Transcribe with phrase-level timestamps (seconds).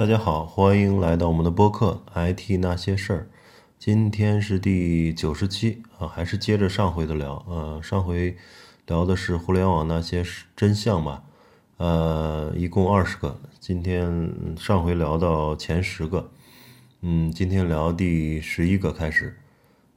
[0.00, 2.00] 大家好，欢迎来到我们的播客
[2.32, 3.18] 《IT 那些事儿》。
[3.78, 7.44] 今天是第九十期啊，还是接着上回的聊。
[7.46, 8.34] 呃，上回
[8.86, 10.24] 聊的是互联网那些
[10.56, 11.24] 真相吧，
[11.76, 13.38] 呃，一共二十个。
[13.58, 16.30] 今天上回聊到前十个，
[17.02, 19.36] 嗯，今天聊第十一个开始。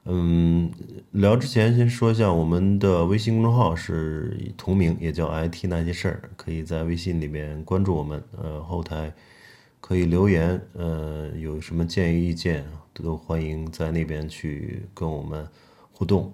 [0.04, 0.70] 嗯，
[1.12, 8.22] 聊之前先说一下，我们的微信公众号是同名，也叫 IT 那些事儿，可以在微信里面关注我们。
[8.38, 9.14] 呃，后台
[9.86, 15.46] 可以留言，呃，有什么建议意见都欢迎在那边去跟我们
[15.92, 16.32] 互动。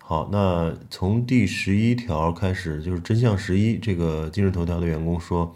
[0.00, 3.76] 好，那从第十一条开始，就是真相十一。
[3.76, 5.54] 这个今日头条的员工说，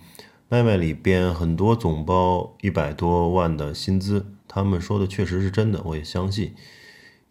[0.50, 6.52] 麦麦里边很多总包一百多万的薪资，他们说的确实是真的，我也相信。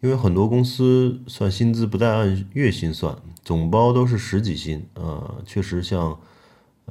[0.00, 6.18] 因为很多公司算薪资不带按月薪算，总包都是十几薪，呃，确实像，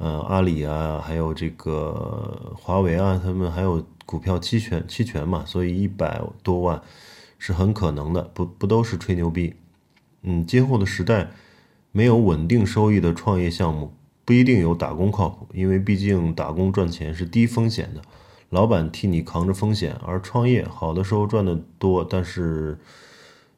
[0.00, 6.80] 呃，阿里啊，还有这个华为啊，他们还有股票期权期权嘛，所以一百多万
[7.38, 9.52] 是很可能的，不不都是吹牛逼。
[10.22, 11.28] 嗯，今后的时代
[11.92, 13.92] 没有稳定收益的创业项目，
[14.24, 18.00] 不一定有打工靠谱，因为毕竟打工赚钱是低风险的。
[18.48, 22.78] 老板替你扛着风险，而创业好的时候赚的多，但是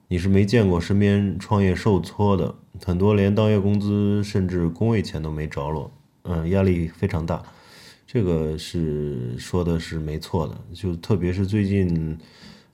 [0.08, 5.92] 你是没见过身边创业受挫的，很多连当月工资甚至工位钱都没着落，
[6.22, 7.42] 嗯，压力非常大。
[8.06, 12.18] 这个是说的是没错的，就特别是最近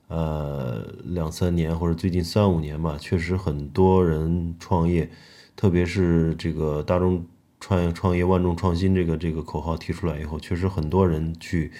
[0.07, 5.09] 呃两三年或者最近三五年吧，确实很多人创业，
[5.55, 7.25] 特别是这个大众
[7.59, 11.71] 创业创业万众创新这个这个口号提出来以后，确实很多人去。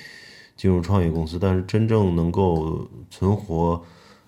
[0.59, 3.81] 进入创业公司，但是真正能够存活，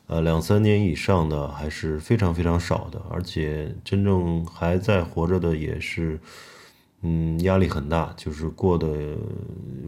[0.07, 6.17] 呃，两三年以上的还是非常非常少的，而且真正还在活着的也是，
[7.01, 9.17] 嗯，压力很大，就是过得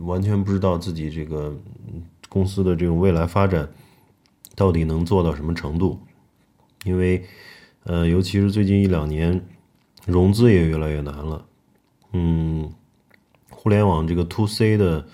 [0.01, 1.55] 完全不知道自己这个
[2.29, 3.69] 公司的这种未来发展
[4.55, 5.99] 到底能做到什么程度，
[6.83, 7.23] 因为，
[7.83, 9.45] 呃，尤其是最近一两年，
[10.05, 11.45] 融资也越来越难了，
[12.13, 12.71] 嗯，
[13.49, 15.05] 互联网这个 to C 的。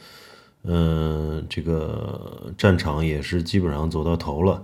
[0.63, 4.61] 嗯，这个战场也是基本上走到头了，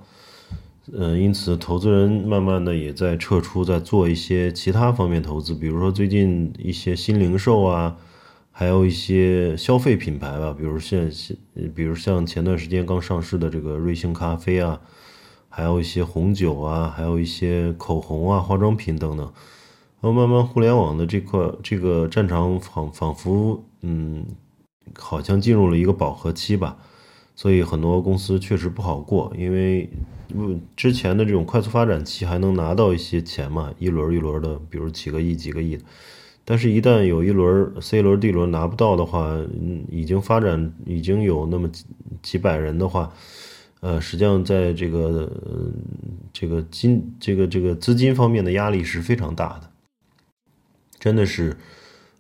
[0.94, 7.98] 嗯，因此投资人慢慢的也在撤出，在做一些其他方面投资，比如说最近一些新零售啊，
[8.52, 11.36] 还有一些消费品牌吧，比如像像，
[11.74, 14.80] 比如像前段时间刚上市的这个瑞幸咖啡啊，
[15.50, 19.26] 还有一些红酒啊，还有一些口红啊、化妆品等等，
[20.02, 24.26] 然后慢慢互联网的这块这个战场仿仿佛嗯。
[24.98, 26.78] 好像进入了一个饱和期吧，
[27.36, 29.90] 所以很多公司确实不好过，因为
[30.76, 35.78] 之前的这种快速发展期还能拿到一些钱嘛，一轮一轮的，比如几个亿、几个亿。
[36.46, 39.38] 但是，一旦有一轮 C 轮、D 轮拿不到的话，
[39.90, 41.86] 已经发展已经有那么几
[42.22, 43.12] 几百人的话，
[43.82, 45.30] 呃，实际上在这个
[46.32, 49.70] 这个金这个这个资金方面的压力是非常大的，
[51.00, 51.58] 真的是，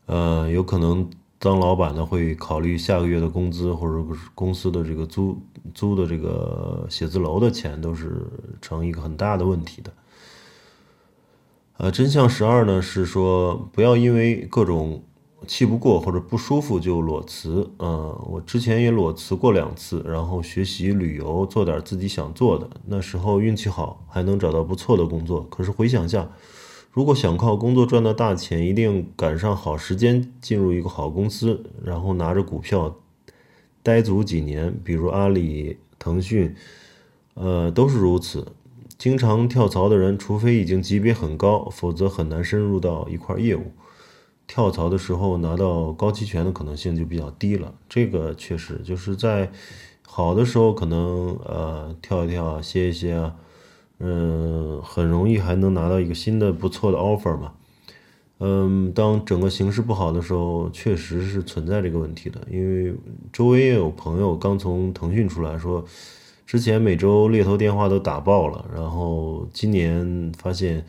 [0.07, 1.09] 呃，有可能。
[1.45, 5.39] 当老板的会考虑下个月的工资，或者公司的这个租
[5.75, 8.25] 租的这个写字楼的钱，都是
[8.59, 9.93] 成一个很大的问题的。
[11.77, 15.03] 呃，真相十二呢是说，不要因为各种
[15.45, 17.69] 气不过或者不舒服就裸辞。
[17.77, 22.67] 嗯，我之前也裸辞过两次，然后学习旅游，做点自己想做的。
[22.87, 25.43] 那时候运气好，还能找到不错的工作。
[25.51, 26.27] 可是回想下。
[26.95, 32.95] 如果想靠工作赚到大钱，一定赶上好时间进入一个好公司，然后拿着股票
[33.83, 34.73] 待足几年。
[34.81, 36.55] 比如阿里、腾讯，
[37.33, 38.47] 呃，都是如此。
[38.97, 43.73] 经常跳槽的人，除非已经级别很高，否则很难深入到一块业务。
[44.47, 47.75] 跳槽的时候拿到高期权的可能性就比较低了。
[47.89, 49.51] 这个确实就是在
[50.01, 53.35] 好的时候，可能呃跳一跳，歇一歇啊。
[53.99, 57.53] 嗯，很容易还能拿到一个新的不错的 offer 嘛。
[58.39, 62.41] 嗯，当整个形势不好的时候，确实是存在这个问题的。
[62.51, 62.93] 因为
[63.31, 65.85] 周围也有朋友刚从腾讯出来说，
[66.45, 70.85] 之前每周猎头电话都打爆了，然后今年发现，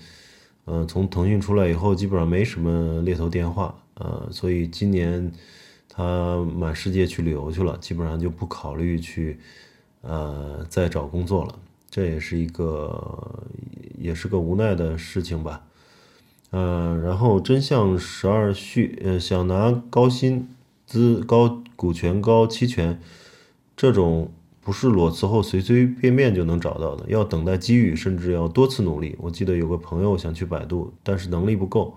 [0.64, 5.30] 嗯，从腾讯出来以后，基本上没什么猎头电话，呃，所以今年
[5.88, 9.38] 他满世界去旅游去了，基本上就不考虑去，
[10.02, 11.54] 呃，再找工作了。
[11.96, 13.42] 这也是一个，
[13.98, 15.64] 也是个无奈的事情吧，
[16.50, 20.46] 嗯，然后真相十二续，呃，想拿高薪
[20.86, 23.00] 资、高股权、高期权，
[23.74, 29.16] 这种不是裸辞后随随便便就能找到的，要等待机遇，甚至要多次努力。
[29.18, 31.96] 我记得有个朋友想去百度，但是能力不够，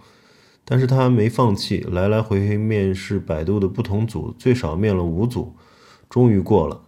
[0.64, 5.54] 但是他没放弃，来来回回面试百度的不同组，最少面了五组。
[6.10, 6.84] 终于过了。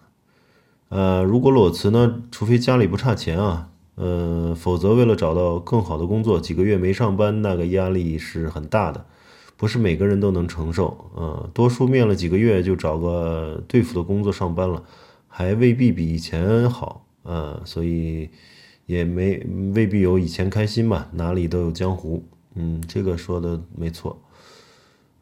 [0.92, 9.06] 呃，如果裸辞呢，除非家里不差钱啊，呃，否则为了找到更好的工作，几个月没上班，那个压力是很大的，
[9.56, 11.10] 不是每个人都能承受。
[11.16, 14.84] 呃，多数面了几个月就找个对付的工作上班了，
[15.30, 17.06] 还未必比以前好。
[17.24, 18.30] 呃，所以
[18.86, 19.42] 也没
[19.74, 22.26] 未必有以前开心吧，哪里都有江湖。
[22.56, 24.22] 嗯，这个说的没错。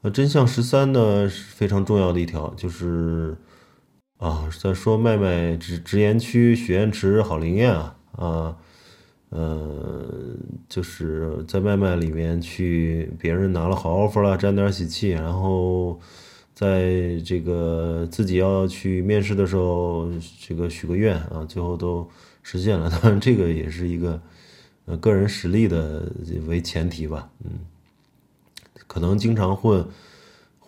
[0.01, 3.37] 呃，真相十三呢是非常重要的一条，就是。
[4.19, 8.57] 啊，在说麦麦直直言区许愿池好灵验啊啊，
[9.29, 10.05] 呃，
[10.67, 15.97] 就是在麦麦里面去，别人拿了好 offer 了，沾点喜气，然后
[16.53, 20.11] 在这个自己要去面试的时候，
[20.41, 22.05] 这个许个愿啊，最后都
[22.43, 22.89] 实现了。
[23.01, 24.21] 当然，这个也是一个
[24.83, 26.11] 呃个人实力的
[26.45, 27.51] 为前提吧，嗯，
[28.85, 29.87] 可能经常混。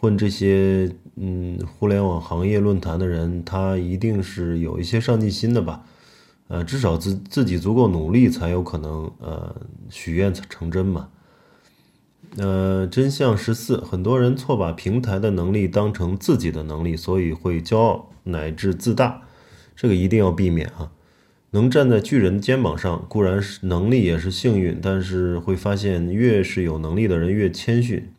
[0.01, 5.83] 混这些嗯互联网行业论坛的人，他一定是有一些上进心的吧？
[6.47, 9.55] 呃，至少自自己足够努力，才有可能呃
[9.91, 11.09] 许愿成真嘛。
[12.37, 19.21] 呃，真相十四，很多人错把平台的能力当成自己的能力，所以会骄傲乃至自大，
[19.75, 20.91] 这个一定要避免啊。
[21.51, 28.11] 能站在巨人肩膀上，固然是能力也是幸运，但是会发现越是有能力的人越谦逊。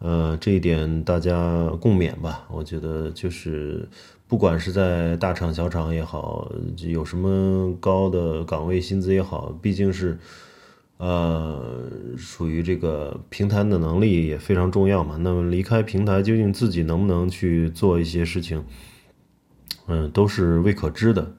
[0.00, 2.46] 呃，这一点大家共勉吧。
[2.50, 3.88] 我觉得就是，
[4.26, 10.16] 不管是在大厂小厂也好，有什么高的岗位薪资也好，毕竟是，
[10.98, 15.16] 呃，属于这个平台的能力也非常重要嘛。
[15.20, 18.64] 那么离开平台，究竟自己能不能去做一些事情，
[19.88, 21.34] 嗯，都是未可知的。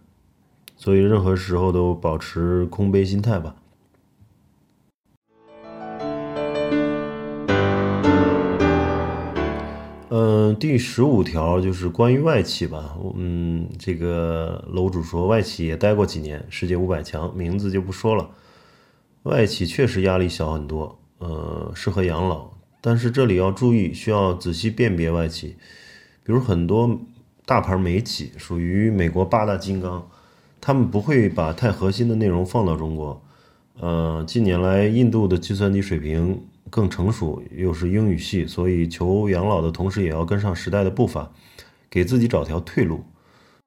[0.76, 3.56] 所以任何时候都保持空杯心态吧。
[10.22, 12.98] 嗯，第十五条就是关于外企吧。
[13.16, 18.30] 嗯，这个楼主说外企也待过几年，世界五百强，名字就不说了。
[19.24, 22.50] 外企确实压力小很多，呃，适合养老。
[22.82, 25.56] 但是这里要注意，需要仔细辨别外企。
[26.26, 27.00] 比如很多
[27.46, 30.06] 大牌美企属于美国八大金刚，
[30.60, 33.22] 他们不会把太核心的内容放到中国。
[33.80, 36.42] 呃，近年来印度的计算机水平。
[36.70, 41.32] 更成熟，又是英语系，所以求养老的同时也要跟上时代的步伐，
[41.90, 43.02] 给自己找条退路。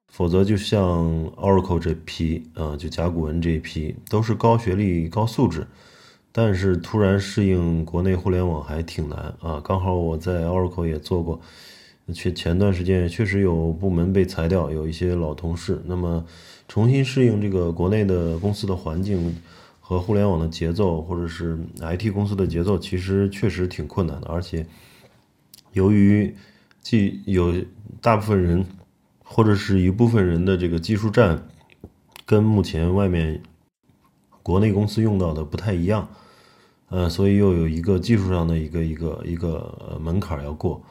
[0.09, 0.81] 否则，就像
[1.37, 5.67] Oracle 这批，啊，就甲骨文这一批，都是高学历、高素质，
[6.31, 9.59] 但是突然适应国内互联网还挺难啊。
[9.65, 11.41] 刚好我在 Oracle 也做过，
[12.13, 16.25] 却前段时间确实有部门被裁掉，有一些老同事，那么
[16.69, 19.35] 重新适应这个国内的公司的环境。
[19.93, 24.27] 和互联网的节奏，或者是 IT 公司的节奏，其实确实挺困难的。
[24.29, 24.67] 而且，
[25.75, 26.35] 由于
[26.81, 27.53] 既有
[28.01, 28.65] 大部分人，
[29.23, 31.47] 或者是一部分人的这个技术栈，
[32.25, 33.43] 跟目前外面
[34.43, 36.09] 国内公司用到的不太一样，
[36.89, 40.83] 呃，所以又有一个技术上的一个一个一个门槛要过。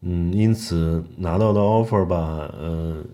[0.00, 3.04] 嗯，因此拿到的 offer 吧，呃，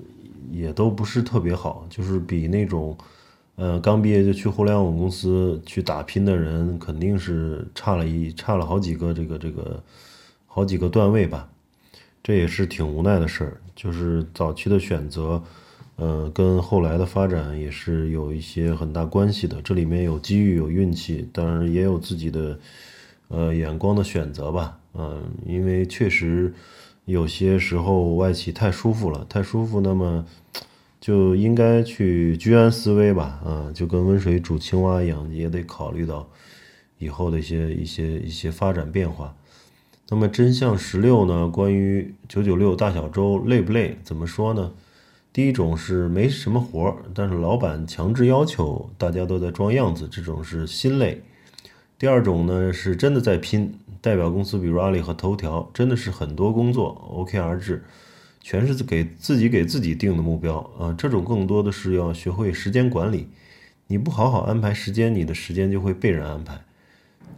[0.52, 2.96] 也都不是特别好，就是比那种。
[3.56, 9.80] 呃，刚毕业就去互联网公司去打拼的人，肯定是差了一差了好几个这个这个
[10.48, 11.48] 好几个段位吧，
[12.20, 13.60] 这也是挺无奈的事儿。
[13.76, 15.40] 就是早期的选择，
[15.94, 19.62] 呃，跟后来的发展也是有一些很大关系的。
[19.62, 22.58] 这里面有机遇，有运气，当然也有自己的
[23.28, 24.78] 呃眼光的选择吧。
[24.94, 26.52] 嗯，因为确实
[27.04, 30.26] 有些时候外企太舒服了，太舒服，那么。
[31.04, 36.26] 就应该去居安思危吧，啊，就跟温水煮青蛙一样，也得考虑到
[36.96, 39.36] 以后的一些一些一些发展变化。
[40.08, 41.46] 那么真相十六呢？
[41.46, 43.98] 关于九九六大小周累不累？
[44.02, 44.72] 怎么说呢？
[45.30, 51.20] 第一种是没什么活儿，但是老板强制要求，大家都在装样子，这种是心累。
[51.98, 57.84] 第二种呢是真的在拼，代表公司比如阿里和头条，真的是很多工作 OKR 制。
[58.44, 63.26] 全是给自己给自己定的目标啊，这种更多的是要学会时间管理。
[63.86, 66.62] 你不好好安排时间，你的时间就会被人安排。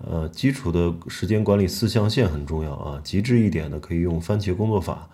[0.04, 5.08] 呃，基础的时间管理四象限很重要啊，极致一点的可以用番茄工作法。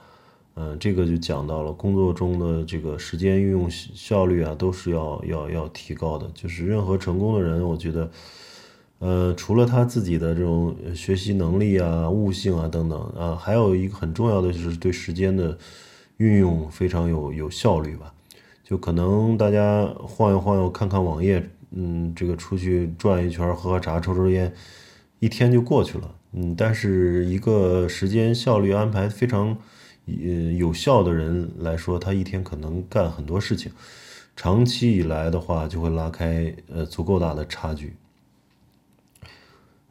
[0.55, 6.27] 嗯，这个就讲到了工作中的这个时间运用效率啊，都是要要要提高的。
[6.33, 8.11] 就是任何成功的人，我觉得，
[9.03, 15.59] 呃，除了他自己的这种学习能力啊、悟性啊等等啊，还有一个很重要的就是对时间的。
[16.19, 18.15] 运用非常有有效率吧，
[18.63, 24.53] 就可能大家晃悠晃悠看看网页，嗯，这个出去转一圈喝喝茶抽抽烟，
[25.19, 29.57] 一天就过去了，嗯，但是一个时间效率安排非常
[30.07, 30.15] 呃
[30.57, 33.73] 有效的人来说，他一天可能干很多事情，
[34.37, 37.95] 长期以来的话就会拉开呃足够大的差距。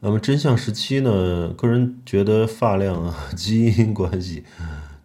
[0.03, 1.53] 那么真相时期呢？
[1.55, 4.43] 个人觉得发量啊， 基因关系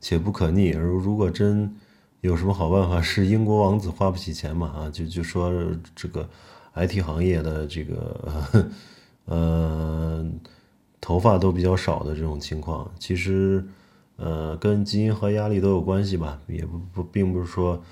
[0.01, 0.73] 且不可逆。
[0.73, 1.77] 而如果真
[2.23, 4.69] 有什么好办法，是英国王子花不起钱嘛？
[4.69, 5.53] 啊，就就说
[5.95, 6.27] 这个
[6.75, 8.67] IT 行业的这个
[9.27, 10.27] 呃
[10.99, 13.63] 头发都比较少的这种情况，其实
[14.17, 16.41] 呃跟基因和压力都有关系吧？
[16.49, 17.85] 也不不并不是说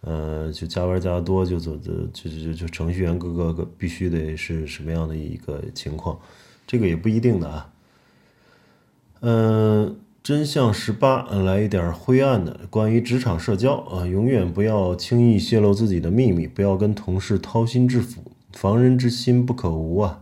[0.00, 6.18] 呃就加班加的多就走的就就就程序员各个个必须得是什么样的一个情况。
[6.68, 7.70] 这个也不一定的啊，
[9.20, 18.20] 嗯，真相十八，来一点灰暗的，关于职场社交啊，永远不要轻易泄露自己的秘密，不要跟同事掏心置腹，
[18.52, 20.20] 防人之心不可无啊。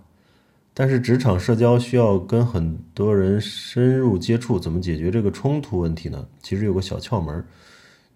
[0.73, 6.29] 但是职场社交需要跟很多人深入接触，怎么解决这个冲突问题呢？
[6.41, 7.45] 其实有个小窍门，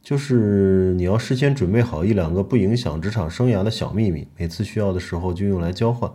[0.04, 6.08] 就是你要事先准备好一两个不影响职场生涯的小秘密，每次需要的时候就用来交换。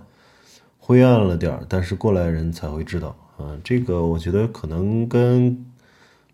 [0.87, 3.57] 灰暗了点儿，但是过来人才会知道啊。
[3.63, 5.65] 这个我觉得可能跟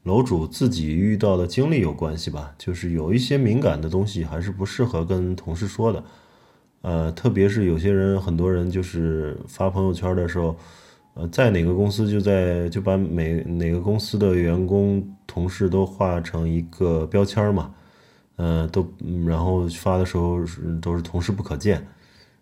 [0.03, 2.53] 楼主自己遇到的经历有关系吧。
[2.57, 6.03] 就是有一些敏感的东西还是不适合跟同事说的，
[6.81, 10.53] 呃，特别是有些人，很多人就是发朋友圈的时候，
[11.13, 17.73] 呃，在哪个公司就在就把每哪个公司的员工同事都画成一个标签嘛，
[18.35, 18.85] 呃，都
[19.25, 20.39] 然后发的时候
[20.81, 21.87] 都是同事不可见。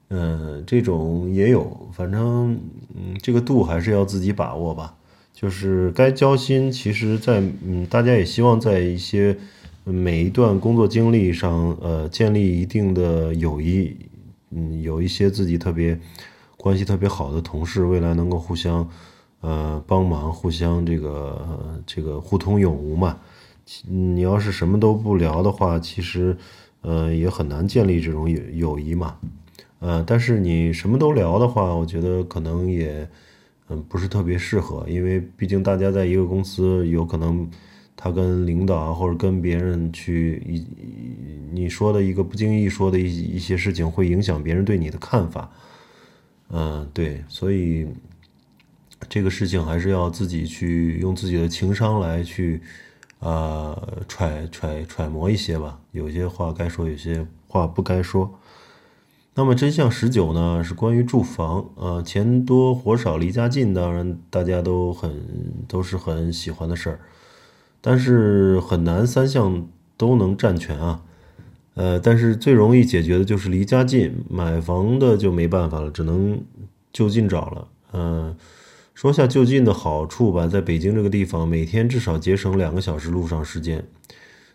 [0.09, 2.59] 嗯，这种也有，反正
[2.95, 4.95] 嗯，这个度还是要自己把握吧。
[5.33, 9.37] 就是该交心，其实，在嗯，大家也希望在一些
[9.85, 13.95] 每一段工作经历上，呃，建立一定的友谊。
[14.51, 15.97] 嗯，有一些自己特别
[16.57, 18.89] 关系特别好的同事，未来能够互相
[19.41, 23.17] 呃帮忙，互相这个这个互通有无嘛。
[23.87, 26.35] 你要是什么都不聊的话，其实
[26.81, 29.15] 呃也很难建立这种友友谊嘛。
[29.79, 33.07] 呃，但是你什么都聊的话，我觉得可能也，
[33.69, 37.49] 嗯，不是特别适合，因为毕竟大家在一个公司，有可能
[37.95, 40.65] 他跟领导啊，或者跟别人去一，
[41.51, 45.49] 你说的一个不经意说的一一些事情，会影响别人对你的看法。
[46.49, 47.87] 嗯，对，所以
[49.07, 52.59] 这个事情还是要自己去用自己的情商来去，
[53.19, 58.37] 啊，揣揣揣摩一些吧，有些话该说，有些话不该说。
[59.39, 65.15] 那么真相十九呢，是关于住房，呃，钱多活少离家近，当然大家都很
[65.65, 66.99] 都是很喜欢的事儿，
[67.79, 69.65] 但是很难三项
[69.95, 71.03] 都能占全啊，
[71.75, 76.41] 呃，但是最容易解决的就是离家近，买房的就没办法了，只能
[76.91, 78.35] 就近找了，嗯，
[78.93, 83.87] 说下就近的好处吧，在北京这个地方，每天至少节省两个小时路上时间。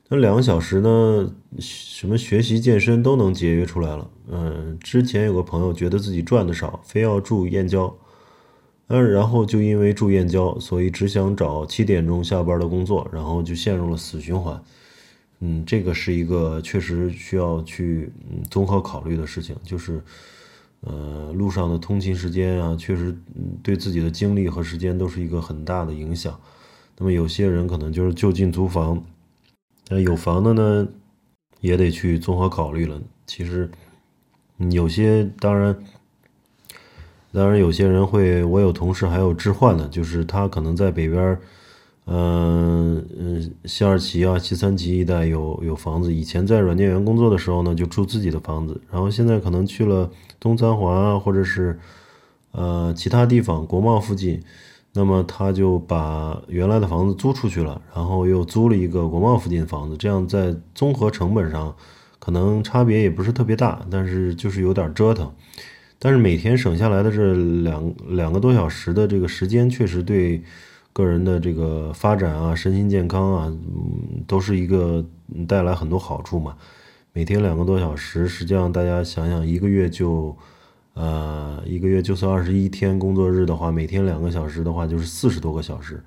[0.08, 1.32] 那两个小时呢？
[1.58, 4.10] 什么学习、健身都能节约出来了。
[4.28, 7.96] 嗯，之前有个朋友觉得自己赚的少，非要住燕郊，
[8.88, 14.62] 嗯，然后就因为住燕郊，所以只想找七点钟下班的工作，然后就陷入了死循环。
[15.40, 18.12] 嗯，这个是一个确实需要去
[18.50, 20.02] 综合考虑的事情，就是，
[20.80, 23.16] 呃，路上的通勤时间啊，确实
[23.62, 26.38] 对自己的精力和时间都是一个很大的影响。
[26.98, 29.02] 那么有些人可能就是就近租房。
[29.88, 30.88] 那有房的呢，
[31.60, 33.00] 也得去综合考虑了。
[33.26, 33.70] 其实，
[34.70, 35.76] 有些当然，
[37.32, 41.38] 当然有些人会，我有同事还有置换的，就是他可能在北边，
[42.06, 46.12] 嗯嗯，西二旗啊、西三旗一带有有房子。
[46.12, 51.78] 以前在软件园工作的时候呢，就住自己的房子，然后现在可能去了东三环啊，或者是
[52.52, 54.42] 呃其他地方，国贸附近。
[54.96, 61.74] 那么他就把原来的房子租出去了，然后又租了一个国贸附近的房子，这样在综合成本上
[62.20, 65.28] 可能差别也不是特别大，但是就是有点折腾。
[65.98, 70.40] 但是每天省下来的这两两个多小时的这个时间，确实对
[70.92, 75.04] 个人的这个发展啊、身心健康啊，嗯，都是一个
[75.48, 76.54] 带来很多好处嘛。
[77.12, 80.36] 每天两个多小时，实际上大家想想，一个月就。
[80.94, 86.02] 呃，一个月就算二十一天工作日的话，每天两个小时的话，就是四十多个小时。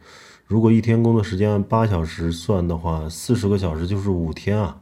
[0.46, 4.82] 如果一天工作时间按八小时算的话，四十个小时就是五天啊。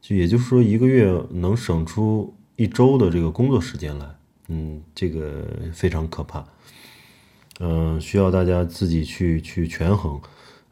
[0.00, 4.06] 就也就是说，一个月能省出一周的这个工作时间来。
[4.48, 6.44] 嗯，这个非常可怕。
[7.60, 10.20] 嗯，需要大家自己去去权衡。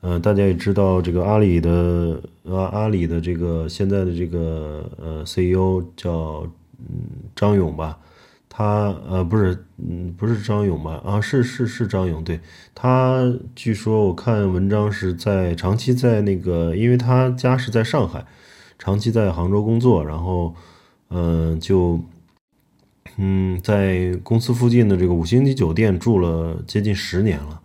[0.00, 6.46] 嗯，大家也知道，这个阿里的阿阿里的这个现在的这个呃 CEO 叫
[6.78, 7.99] 嗯张勇吧。
[8.58, 10.98] 他呃不是嗯不是张勇吧？
[11.04, 12.40] 啊是是是张勇，对
[12.75, 18.25] 他据说我看文章是在长期在那个，因为他家是在上海，
[18.78, 20.54] 长期在杭州工作，然后
[21.10, 22.00] 嗯就
[23.18, 27.60] 嗯在公司附近的这个五星级酒店住了接近十年了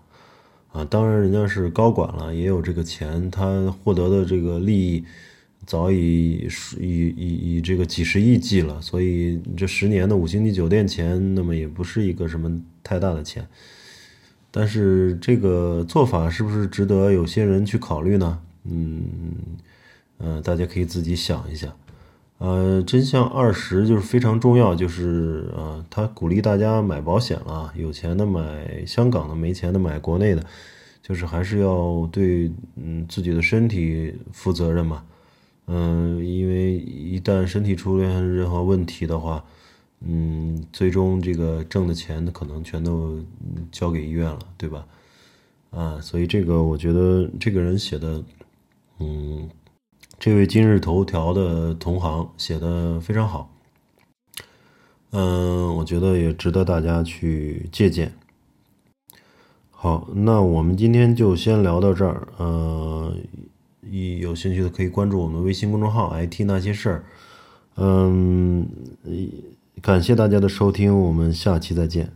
[0.73, 5.05] 啊，当然人家是高管了，也有这个钱，他获得的这个利益。
[5.65, 6.49] 早已
[6.79, 13.47] 以以以这个几十亿计了，所以这十年的五星级酒店钱，那么也不是一个什么太大的钱。
[14.49, 18.39] 但是这个做法是不是值得有些人去考虑呢？
[18.65, 19.05] 嗯，
[20.17, 21.73] 呃，大家可以自己想一下。
[22.39, 30.43] 呃，真相二十就是非常重要，就是呃，他鼓励大家买保险了，有钱的买香港的，没钱的买国内的，
[31.01, 35.03] 就是还是要对嗯自己的身体负责任嘛。
[35.67, 39.45] 嗯，因为一旦身体出现任何问题的话，
[40.01, 43.19] 嗯，最终这个挣的钱可能全都
[43.71, 44.85] 交给医院了，对吧？
[45.69, 48.21] 啊，所以这个我觉得这个人写的，
[48.99, 49.49] 嗯，
[50.19, 53.53] 这位今日头条的同行写的非常好，
[55.11, 58.11] 嗯，我觉得也值得大家去借鉴。
[59.69, 63.15] 好，那我们今天就先聊到这儿，呃。
[63.89, 67.03] 一有兴趣的可以关注我们微信公众号 “IT 那些事儿”。
[67.77, 68.67] 嗯，
[69.81, 72.11] 感谢大家的收听，我们下期再见。